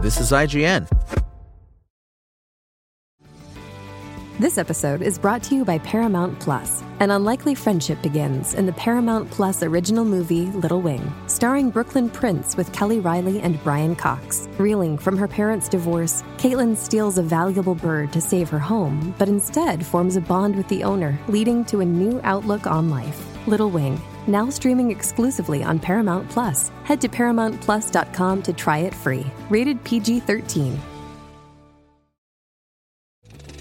[0.00, 0.88] This is IGN.
[4.38, 6.84] This episode is brought to you by Paramount Plus.
[7.00, 12.56] An unlikely friendship begins in the Paramount Plus original movie Little Wing, starring Brooklyn Prince
[12.56, 14.48] with Kelly Reilly and Brian Cox.
[14.56, 19.28] Reeling from her parents' divorce, Caitlin steals a valuable bird to save her home, but
[19.28, 23.20] instead forms a bond with the owner, leading to a new outlook on life.
[23.48, 26.70] Little Wing, now streaming exclusively on Paramount Plus.
[26.84, 29.26] Head to ParamountPlus.com to try it free.
[29.48, 30.78] Rated PG 13.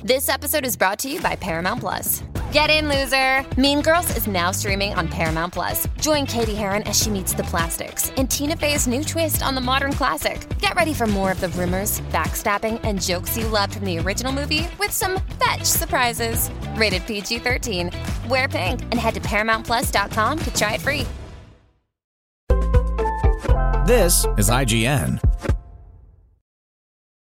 [0.04, 2.24] This episode is brought to you by Paramount Plus.
[2.52, 3.46] Get in, loser!
[3.60, 5.86] Mean Girls is now streaming on Paramount Plus.
[6.00, 9.62] Join Cady Heron as she meets the plastics in Tina Fey's new twist on the
[9.62, 10.48] modern classic.
[10.60, 14.32] Get ready for more of the rumors, backstabbing, and jokes you loved from the original
[14.32, 16.50] movie with some fetch surprises.
[16.76, 17.92] Rated PG 13.
[18.28, 21.06] Wear pink and head to ParamountPlus.com to try it free.
[23.88, 25.22] This is IGN.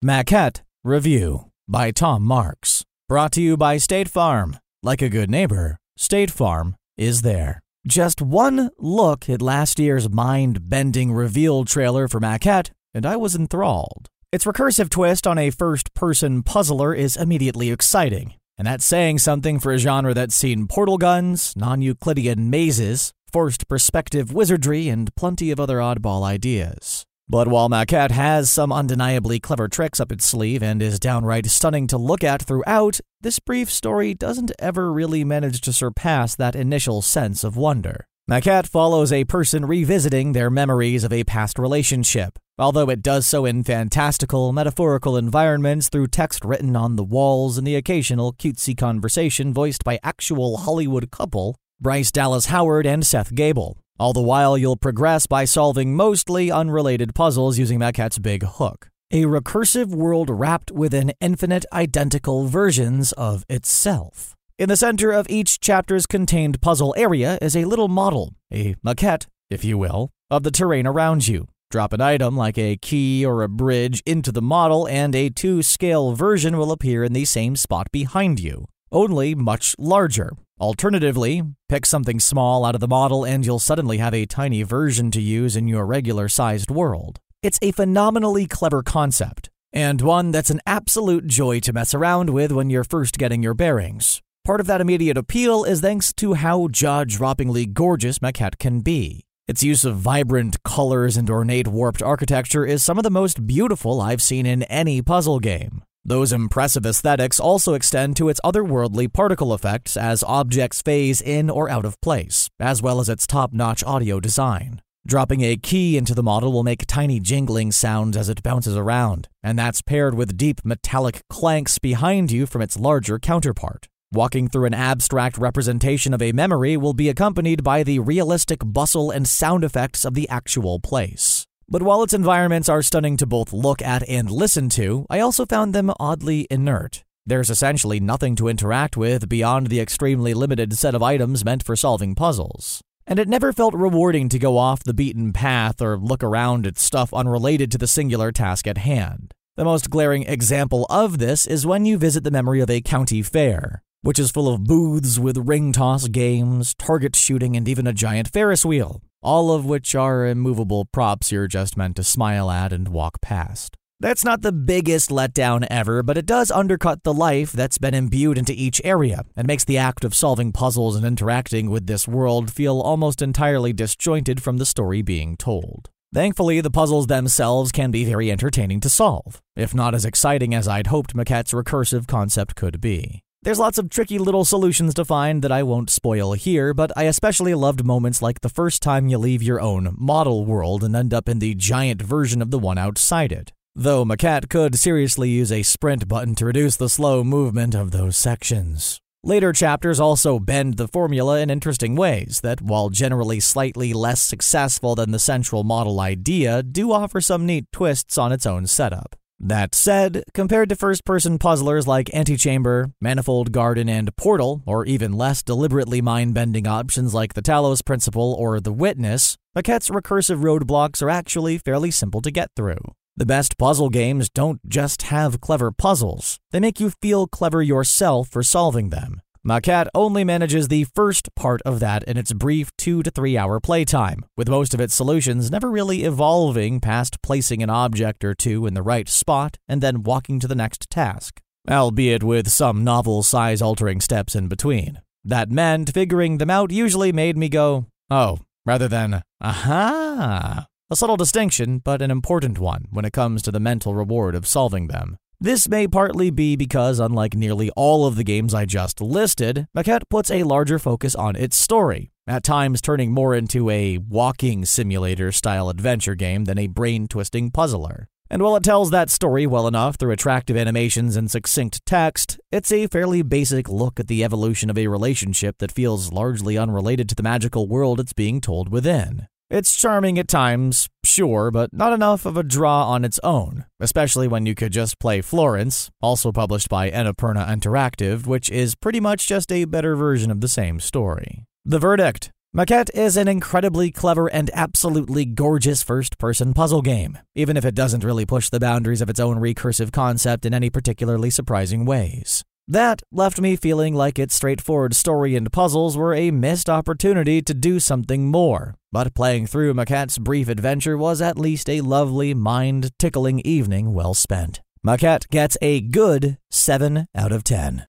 [0.04, 2.84] Maquette Review by Tom Marks.
[3.08, 4.58] Brought to you by State Farm.
[4.82, 7.60] Like a good neighbor, State Farm is there.
[7.86, 13.34] Just one look at last year's mind bending reveal trailer for Maquette, and I was
[13.34, 14.08] enthralled.
[14.30, 19.60] Its recursive twist on a first person puzzler is immediately exciting, and that's saying something
[19.60, 25.50] for a genre that's seen portal guns, non Euclidean mazes, forced perspective wizardry, and plenty
[25.52, 27.04] of other oddball ideas.
[27.30, 31.86] But while Maquette has some undeniably clever tricks up its sleeve and is downright stunning
[31.88, 37.02] to look at throughout, this brief story doesn't ever really manage to surpass that initial
[37.02, 38.06] sense of wonder.
[38.28, 43.44] Maquette follows a person revisiting their memories of a past relationship, although it does so
[43.44, 49.54] in fantastical, metaphorical environments through text written on the walls and the occasional cutesy conversation
[49.54, 53.78] voiced by actual Hollywood couple Bryce Dallas Howard and Seth Gabel.
[54.00, 58.88] All the while, you'll progress by solving mostly unrelated puzzles using Maquette's big hook.
[59.10, 64.34] A recursive world wrapped within infinite identical versions of itself.
[64.58, 69.26] In the center of each chapter's contained puzzle area is a little model, a maquette,
[69.50, 71.46] if you will, of the terrain around you.
[71.70, 75.62] Drop an item like a key or a bridge into the model, and a two
[75.62, 80.30] scale version will appear in the same spot behind you, only much larger.
[80.58, 85.10] Alternatively, pick something small out of the model and you'll suddenly have a tiny version
[85.10, 87.20] to use in your regular sized world.
[87.42, 92.50] It's a phenomenally clever concept, and one that's an absolute joy to mess around with
[92.50, 94.22] when you're first getting your bearings.
[94.42, 99.27] Part of that immediate appeal is thanks to how jaw droppingly gorgeous Maquette can be.
[99.48, 103.98] Its use of vibrant colors and ornate warped architecture is some of the most beautiful
[103.98, 105.82] I've seen in any puzzle game.
[106.04, 111.70] Those impressive aesthetics also extend to its otherworldly particle effects as objects phase in or
[111.70, 114.82] out of place, as well as its top notch audio design.
[115.06, 119.28] Dropping a key into the model will make tiny jingling sounds as it bounces around,
[119.42, 123.88] and that's paired with deep metallic clanks behind you from its larger counterpart.
[124.10, 129.10] Walking through an abstract representation of a memory will be accompanied by the realistic bustle
[129.10, 131.44] and sound effects of the actual place.
[131.68, 135.44] But while its environments are stunning to both look at and listen to, I also
[135.44, 137.04] found them oddly inert.
[137.26, 141.76] There's essentially nothing to interact with beyond the extremely limited set of items meant for
[141.76, 142.80] solving puzzles.
[143.06, 146.78] And it never felt rewarding to go off the beaten path or look around at
[146.78, 149.34] stuff unrelated to the singular task at hand.
[149.56, 153.22] The most glaring example of this is when you visit the memory of a county
[153.22, 157.92] fair, which is full of booths with ring toss games, target shooting, and even a
[157.92, 162.72] giant Ferris wheel all of which are immovable props you're just meant to smile at
[162.72, 163.76] and walk past.
[164.00, 168.38] That's not the biggest letdown ever, but it does undercut the life that's been imbued
[168.38, 172.52] into each area and makes the act of solving puzzles and interacting with this world
[172.52, 175.90] feel almost entirely disjointed from the story being told.
[176.14, 180.68] Thankfully, the puzzles themselves can be very entertaining to solve, if not as exciting as
[180.68, 183.24] I'd hoped Maquette's recursive concept could be.
[183.48, 187.04] There's lots of tricky little solutions to find that I won't spoil here, but I
[187.04, 191.14] especially loved moments like the first time you leave your own model world and end
[191.14, 193.54] up in the giant version of the one outside it.
[193.74, 198.18] Though Maquette could seriously use a sprint button to reduce the slow movement of those
[198.18, 199.00] sections.
[199.24, 204.94] Later chapters also bend the formula in interesting ways that, while generally slightly less successful
[204.94, 209.16] than the central model idea, do offer some neat twists on its own setup.
[209.40, 215.12] That said, compared to first person puzzlers like Antichamber, Manifold Garden, and Portal, or even
[215.12, 221.02] less deliberately mind bending options like the Talos Principle or The Witness, Maquette's recursive roadblocks
[221.02, 222.80] are actually fairly simple to get through.
[223.16, 228.28] The best puzzle games don't just have clever puzzles, they make you feel clever yourself
[228.28, 229.20] for solving them.
[229.44, 233.60] Maquette only manages the first part of that in its brief two to three hour
[233.60, 238.66] playtime, with most of its solutions never really evolving past placing an object or two
[238.66, 241.40] in the right spot and then walking to the next task,
[241.70, 245.00] albeit with some novel size altering steps in between.
[245.24, 250.66] That meant figuring them out usually made me go, oh, rather than, aha.
[250.90, 254.46] A subtle distinction, but an important one when it comes to the mental reward of
[254.46, 255.18] solving them.
[255.40, 260.02] This may partly be because, unlike nearly all of the games I just listed, Maquette
[260.10, 265.30] puts a larger focus on its story, at times turning more into a walking simulator
[265.30, 268.08] style adventure game than a brain twisting puzzler.
[268.28, 272.72] And while it tells that story well enough through attractive animations and succinct text, it's
[272.72, 277.14] a fairly basic look at the evolution of a relationship that feels largely unrelated to
[277.14, 279.28] the magical world it's being told within.
[279.50, 284.28] It's charming at times, sure, but not enough of a draw on its own, especially
[284.28, 289.26] when you could just play Florence, also published by Annapurna Interactive, which is pretty much
[289.26, 291.46] just a better version of the same story.
[291.64, 297.56] The verdict Maquette is an incredibly clever and absolutely gorgeous first person puzzle game, even
[297.56, 301.30] if it doesn't really push the boundaries of its own recursive concept in any particularly
[301.30, 302.44] surprising ways.
[302.70, 307.54] That left me feeling like its straightforward story and puzzles were a missed opportunity to
[307.54, 308.74] do something more.
[308.92, 314.12] But playing through Maquette's brief adventure was at least a lovely, mind tickling evening well
[314.12, 314.60] spent.
[314.86, 317.86] Maquette gets a good 7 out of 10.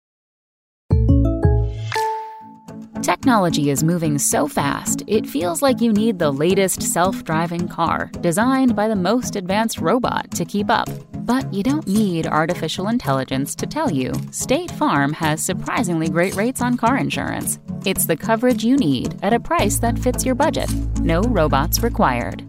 [3.03, 8.09] Technology is moving so fast, it feels like you need the latest self driving car
[8.21, 10.89] designed by the most advanced robot to keep up.
[11.27, 16.63] But you don't need artificial intelligence to tell you State Farm has surprisingly great rates
[16.63, 17.59] on car insurance.
[17.85, 20.73] It's the coverage you need at a price that fits your budget.
[21.01, 22.45] No robots required.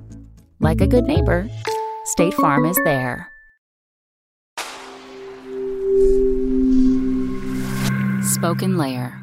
[0.60, 1.50] Like a good neighbor,
[2.06, 3.28] State Farm is there.
[8.22, 9.23] Spoken Layer.